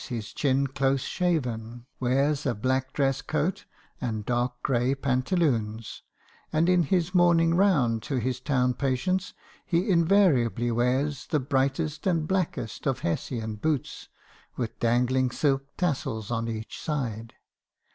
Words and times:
his 0.07 0.33
chin 0.33 0.65
close 0.65 1.01
shaven, 1.03 1.85
wears 1.99 2.47
a 2.47 2.55
black 2.55 2.91
dress 2.91 3.21
coat, 3.21 3.65
and 4.01 4.25
dark 4.25 4.53
grey 4.63 4.95
pantaloons; 4.95 6.01
and 6.51 6.67
in 6.67 6.81
his 6.81 7.13
morning 7.13 7.53
round 7.53 8.01
to 8.01 8.15
his 8.15 8.39
town 8.39 8.73
patients, 8.73 9.35
he 9.63 9.91
invariably 9.91 10.71
wears 10.71 11.27
the 11.27 11.39
brightest 11.39 12.07
and 12.07 12.27
blackest 12.27 12.87
of 12.87 13.01
Hessian 13.01 13.57
boots, 13.57 14.09
with 14.55 14.79
dangling 14.79 15.29
silk 15.29 15.67
tassels 15.77 16.31
on 16.31 16.47
each 16.47 16.81
side. 16.81 17.35